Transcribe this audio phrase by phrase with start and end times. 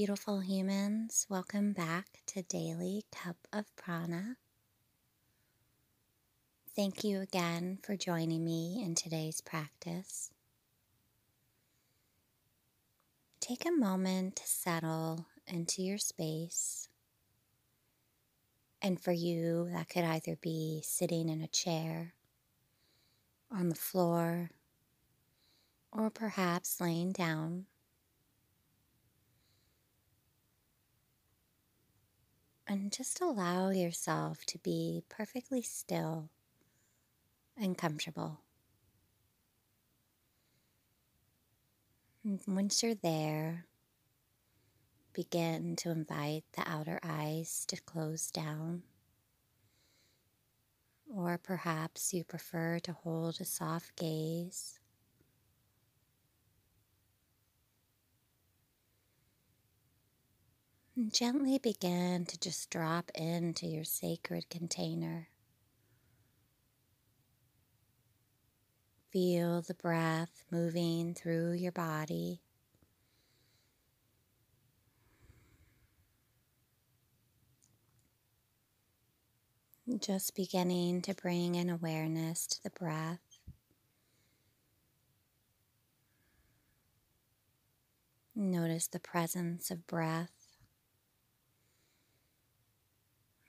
[0.00, 1.26] beautiful humans.
[1.28, 4.36] Welcome back to Daily Cup of Prana.
[6.74, 10.30] Thank you again for joining me in today's practice.
[13.40, 16.88] Take a moment to settle into your space.
[18.80, 22.14] And for you, that could either be sitting in a chair,
[23.50, 24.48] on the floor,
[25.92, 27.66] or perhaps laying down.
[32.70, 36.30] And just allow yourself to be perfectly still
[37.56, 38.42] and comfortable.
[42.22, 43.66] And once you're there,
[45.12, 48.84] begin to invite the outer eyes to close down.
[51.12, 54.79] Or perhaps you prefer to hold a soft gaze.
[61.00, 65.28] And gently begin to just drop into your sacred container.
[69.10, 72.42] Feel the breath moving through your body.
[80.00, 83.38] Just beginning to bring an awareness to the breath.
[88.36, 90.39] Notice the presence of breath.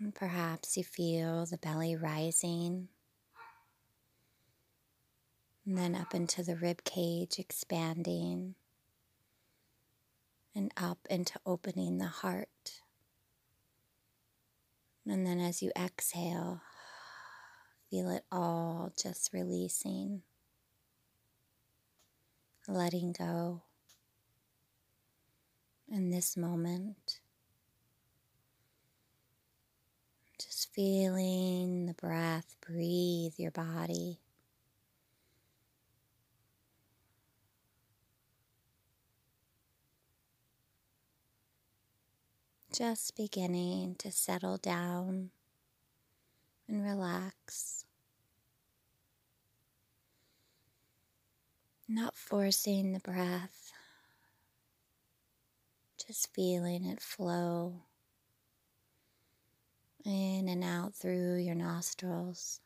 [0.00, 2.88] And perhaps you feel the belly rising
[5.68, 8.54] and then up into the rib cage, expanding,
[10.54, 12.80] and up into opening the heart.
[15.06, 16.62] And then as you exhale,
[17.90, 20.22] feel it all just releasing,
[22.66, 23.60] letting go
[25.86, 27.20] in this moment.
[30.48, 34.18] Just feeling the breath breathe your body.
[42.78, 45.30] just beginning to settle down
[46.68, 47.84] and relax.
[51.88, 53.72] Not forcing the breath,
[56.06, 57.80] just feeling it flow
[60.08, 62.60] in and out through your nostrils.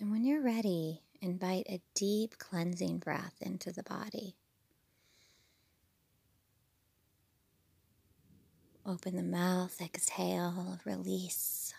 [0.00, 4.36] And when you're ready, invite a deep cleansing breath into the body.
[8.84, 11.72] Open the mouth, exhale, release.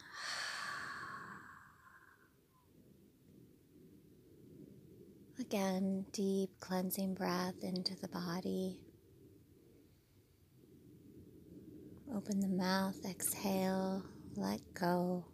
[5.39, 8.79] Again, deep cleansing breath into the body.
[12.15, 14.03] Open the mouth, exhale,
[14.35, 15.25] let go.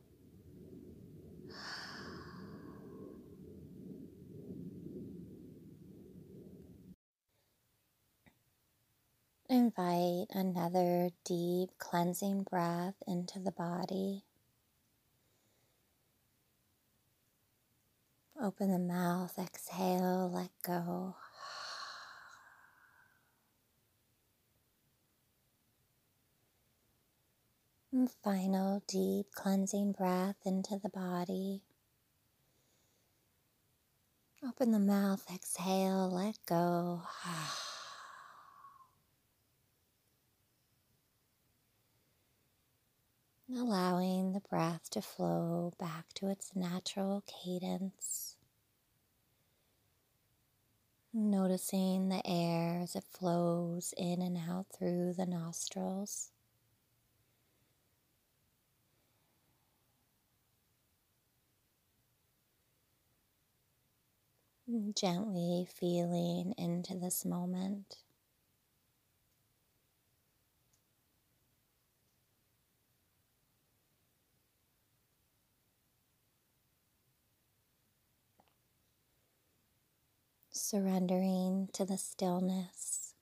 [9.50, 14.24] Invite another deep cleansing breath into the body.
[18.42, 21.16] Open the mouth, exhale, let go.
[28.08, 31.64] Final deep cleansing breath into the body.
[34.48, 37.02] Open the mouth, exhale, let go.
[43.54, 48.38] allowing the breath to flow back to its natural cadence.
[51.12, 56.32] Noticing the air as it flows in and out through the nostrils.
[64.96, 67.98] Gently feeling into this moment.
[80.52, 83.16] surrendering to the stillness,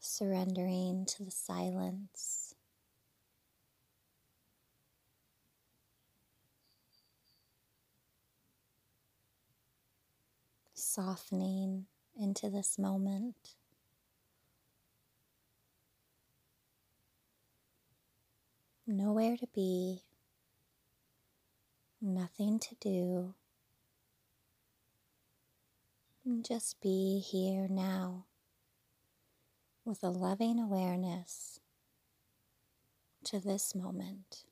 [0.00, 2.45] surrendering to the silence.
[10.96, 11.84] Softening
[12.18, 13.36] into this moment.
[18.86, 20.04] Nowhere to be,
[22.00, 23.34] nothing to do
[26.40, 28.24] just be here now
[29.84, 31.60] with a loving awareness
[33.24, 34.44] to this moment.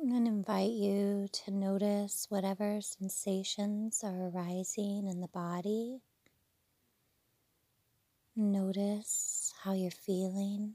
[0.00, 6.00] And invite you to notice whatever sensations are arising in the body.
[8.36, 10.74] Notice how you're feeling.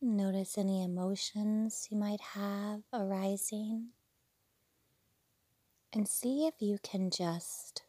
[0.00, 3.88] Notice any emotions you might have arising.
[5.92, 7.82] And see if you can just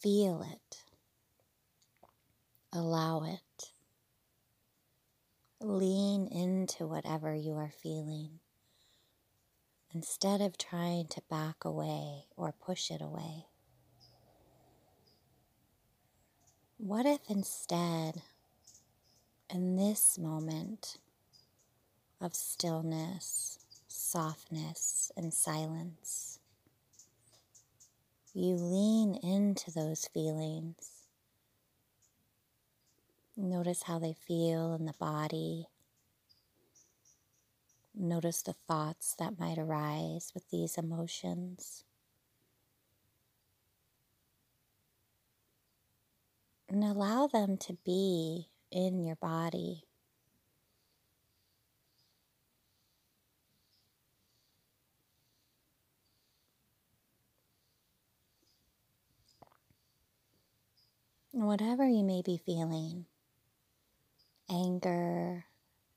[0.00, 0.67] feel it,
[2.72, 3.72] allow it,
[5.60, 8.40] lean into whatever you are feeling
[9.94, 13.46] instead of trying to back away or push it away.
[16.76, 18.22] What if instead,
[19.50, 20.98] in this moment
[22.20, 26.38] of stillness, softness, and silence,
[28.34, 30.97] you lean into those feelings.
[33.40, 35.68] Notice how they feel in the body
[38.00, 41.82] Notice the thoughts that might arise with these emotions.
[46.68, 49.82] And allow them to be in your body.
[61.30, 63.06] whatever you may be feeling
[64.50, 65.46] anger,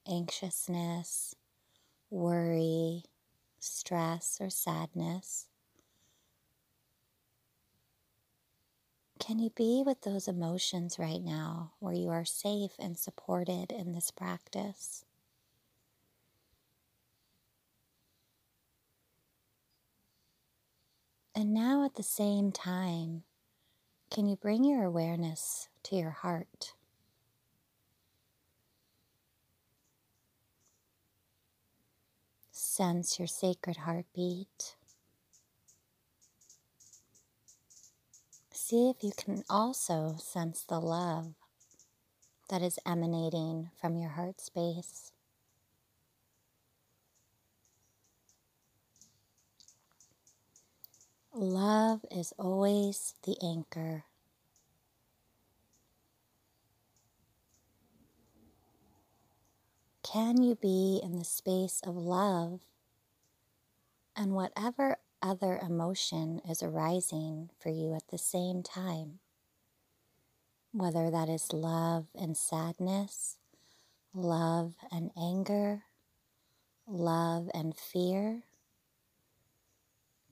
[0.07, 1.35] anxiousness,
[2.09, 3.03] worry,
[3.59, 5.47] stress, or sadness?
[9.19, 13.93] Can you be with those emotions right now where you are safe and supported in
[13.93, 15.05] this practice?
[21.35, 23.23] And now at the same time,
[24.09, 26.73] can you bring your awareness to your heart?
[32.71, 34.77] Sense your sacred heartbeat.
[38.53, 41.33] See if you can also sense the love
[42.49, 45.11] that is emanating from your heart space.
[51.33, 54.05] Love is always the anchor.
[60.11, 62.59] Can you be in the space of love
[64.13, 69.19] and whatever other emotion is arising for you at the same time?
[70.73, 73.37] Whether that is love and sadness,
[74.13, 75.83] love and anger,
[76.85, 78.43] love and fear.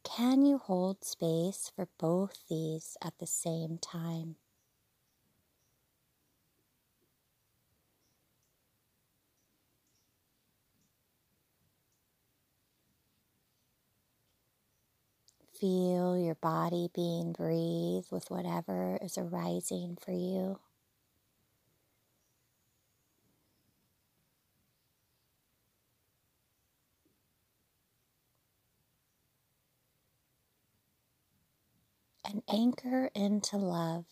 [0.03, 4.35] Can you hold space for both these at the same time?
[15.59, 20.59] Feel your body being breathed with whatever is arising for you.
[32.25, 34.05] And anchor into love.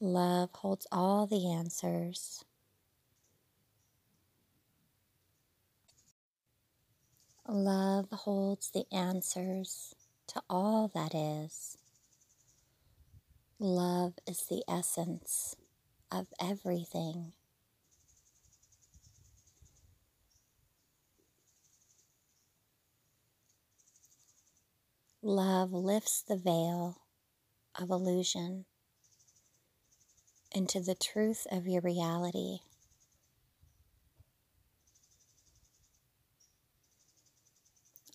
[0.00, 2.44] Love holds all the answers.
[7.52, 9.92] Love holds the answers
[10.28, 11.76] to all that is.
[13.58, 15.56] Love is the essence
[16.12, 17.32] of everything.
[25.20, 27.00] Love lifts the veil
[27.76, 28.64] of illusion
[30.54, 32.60] into the truth of your reality.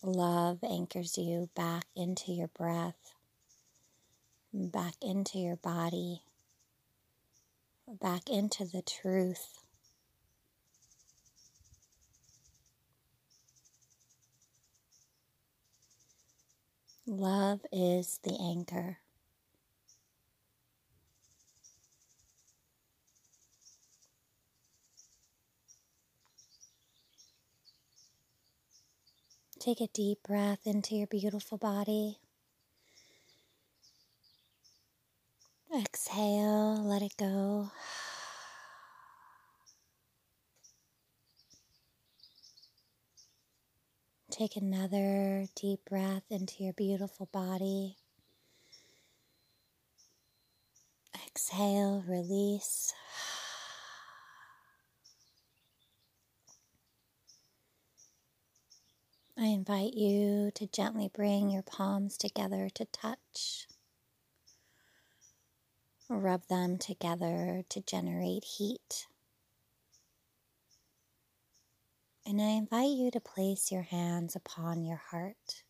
[0.05, 3.15] Love anchors you back into your breath,
[4.53, 6.21] back into your body,
[8.01, 9.63] back into the truth.
[17.07, 18.99] Love is the anchor.
[29.65, 32.19] Take a deep breath into your beautiful body.
[35.75, 37.71] Exhale, let it go.
[44.29, 47.95] Take another deep breath into your beautiful body.
[51.25, 52.93] Exhale, release.
[59.37, 63.65] I invite you to gently bring your palms together to touch.
[66.07, 69.07] Rub them together to generate heat.
[72.27, 75.63] And I invite you to place your hands upon your heart.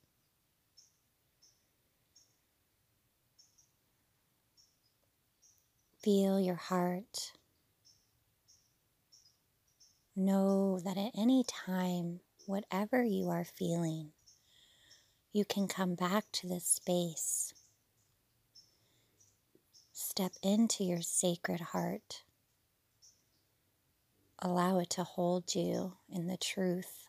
[6.04, 7.32] Feel your heart.
[10.18, 14.12] Know that at any time, whatever you are feeling,
[15.34, 17.54] you can come back to this space.
[19.94, 22.24] Step into your sacred heart
[24.40, 27.08] Allow it to hold you in the truth.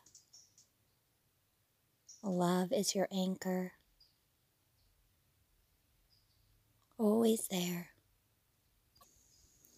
[2.22, 3.72] Love is your anchor,
[6.98, 7.88] always there,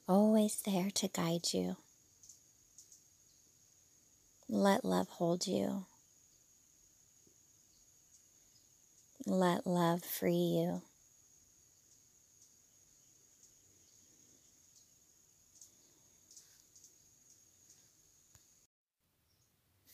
[0.06, 1.76] always there to guide you.
[4.50, 5.84] Let love hold you.
[9.26, 10.82] Let love free you.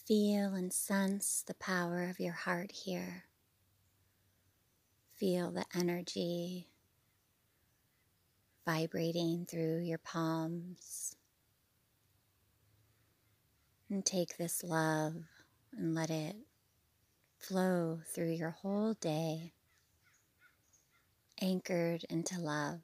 [0.06, 3.24] Feel and sense the power of your heart here.
[5.16, 6.68] Feel the energy
[8.64, 11.16] vibrating through your palms.
[13.94, 15.14] And take this love
[15.72, 16.34] and let it
[17.38, 19.52] flow through your whole day,
[21.40, 22.80] anchored into love.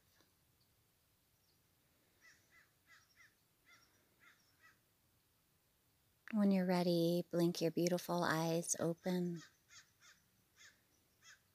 [6.32, 9.42] When you're ready, blink your beautiful eyes open.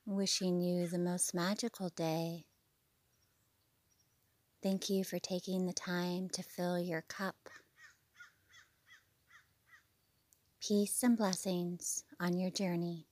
[0.05, 2.43] Wishing you the most magical day.
[4.61, 7.37] Thank you for taking the time to fill your cup.
[10.67, 13.05] Peace and blessings on your journey.